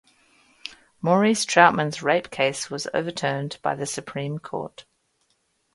[0.99, 4.85] Maurice Troutman's rape case was overturned by the Supreme Court.